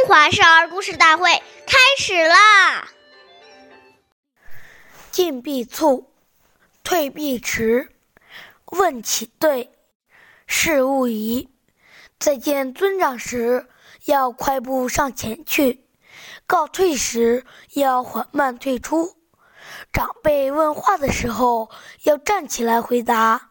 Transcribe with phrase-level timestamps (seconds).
[0.00, 1.30] 中华少儿故事大会
[1.66, 2.88] 开始啦！
[5.10, 6.10] 进必促，
[6.82, 7.90] 退必迟，
[8.64, 9.70] 问起对，
[10.46, 11.50] 事勿疑。
[12.18, 13.68] 再见尊长时，
[14.06, 15.82] 要快步上前去；
[16.46, 17.44] 告退时，
[17.74, 19.18] 要缓慢退出。
[19.92, 21.70] 长辈问话的时候，
[22.04, 23.50] 要站起来回答，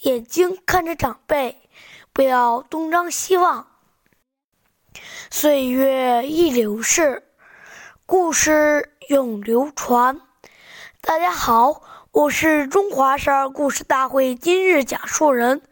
[0.00, 1.68] 眼睛看着长辈，
[2.12, 3.75] 不要东张西望。
[5.30, 7.22] 岁月易流逝，
[8.06, 10.20] 故事永流传。
[11.00, 11.82] 大家好，
[12.12, 15.62] 我是中华十二故事大会今日讲述人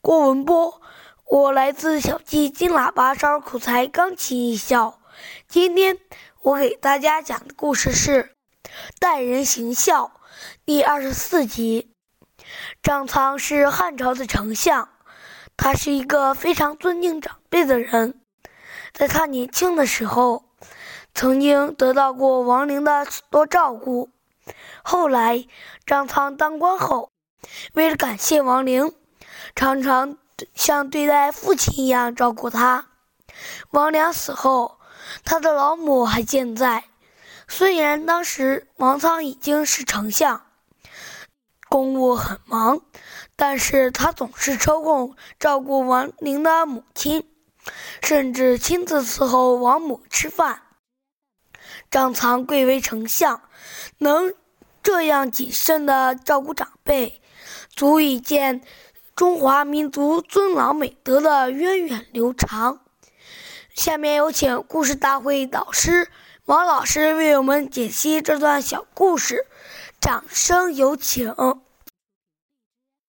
[0.00, 0.80] 郭文波，
[1.26, 5.00] 我来自小鸡金喇叭少儿口才钢琴艺校。
[5.48, 5.98] 今天
[6.42, 8.24] 我给大家讲的故事是
[8.98, 10.06] 《待人行孝》
[10.64, 11.94] 第二十四集。
[12.82, 14.88] 张苍是汉朝的丞相，
[15.56, 18.21] 他是一个非常尊敬长辈的人。
[18.92, 20.44] 在他年轻的时候，
[21.14, 24.10] 曾经得到过王陵的许多照顾。
[24.82, 25.46] 后来
[25.86, 27.10] 张苍当官后，
[27.74, 28.92] 为了感谢王陵，
[29.54, 30.18] 常常
[30.54, 32.86] 像对待父亲一样照顾他。
[33.70, 34.78] 王良死后，
[35.24, 36.84] 他的老母还健在。
[37.48, 40.42] 虽然当时王苍已经是丞相，
[41.68, 42.82] 公务很忙，
[43.36, 47.31] 但是他总是抽空照顾王陵的母亲。
[48.02, 50.62] 甚至亲自伺候王母吃饭。
[51.90, 53.42] 张苍贵为丞相，
[53.98, 54.34] 能
[54.82, 57.20] 这样谨慎地照顾长辈，
[57.70, 58.62] 足以见
[59.14, 62.80] 中华民族尊老美德的源远流长。
[63.74, 66.10] 下面有请故事大会导师
[66.44, 69.46] 王老师为我们解析这段小故事，
[70.00, 71.34] 掌声有请。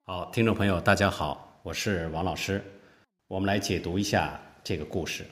[0.05, 2.72] 好，听众朋友，大家好，我是王老师。
[3.33, 5.25] 我们来解读一下这个故事。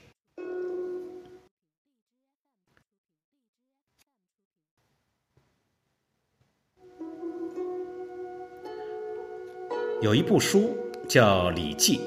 [10.02, 10.76] 有一部书
[11.08, 11.98] 叫《礼记》，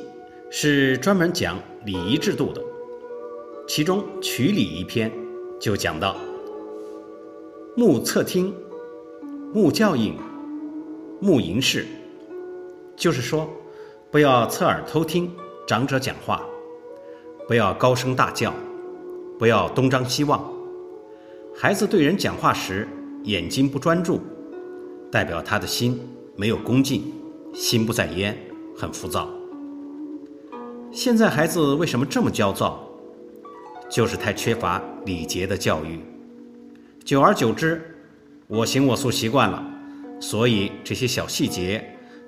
[0.50, 2.60] 是专门讲礼仪制度的。
[3.68, 5.12] 其中《曲礼》一篇
[5.60, 6.16] 就讲到：
[7.76, 8.52] 目侧听，
[9.52, 10.16] 目教应，
[11.20, 11.86] 目迎视。
[12.96, 13.48] 就是说，
[14.10, 15.30] 不要侧耳偷听。
[15.66, 16.44] 长者讲话，
[17.48, 18.52] 不要高声大叫，
[19.38, 20.44] 不要东张西望。
[21.56, 22.86] 孩子对人讲话时，
[23.22, 24.20] 眼睛不专注，
[25.10, 25.98] 代表他的心
[26.36, 27.10] 没有恭敬，
[27.54, 28.36] 心不在焉，
[28.76, 29.26] 很浮躁。
[30.92, 32.86] 现在孩子为什么这么焦躁？
[33.88, 35.98] 就是太缺乏礼节的教育。
[37.06, 37.80] 久而久之，
[38.48, 39.64] 我行我素习惯了，
[40.20, 41.82] 所以这些小细节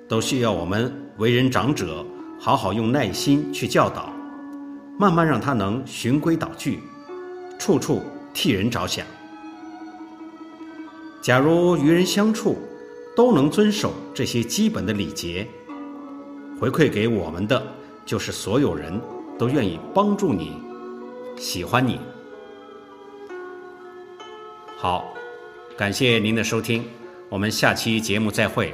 [0.07, 2.03] 都需要我们为人长者。
[2.39, 4.13] 好好用耐心去教导，
[4.97, 6.79] 慢慢让他能循规蹈矩，
[7.57, 8.03] 处处
[8.33, 9.05] 替人着想。
[11.21, 12.57] 假如与人相处
[13.15, 15.47] 都能遵守这些基本的礼节，
[16.59, 17.61] 回馈给我们的
[18.05, 19.01] 就是所有人
[19.37, 20.53] 都愿意帮助你，
[21.37, 21.99] 喜欢你。
[24.77, 25.11] 好，
[25.75, 26.85] 感谢您的收听，
[27.29, 28.73] 我们下期节目再会，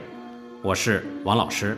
[0.62, 1.78] 我是王老师。